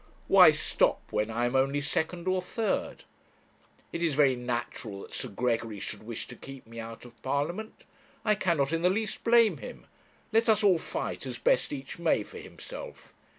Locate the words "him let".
9.57-10.49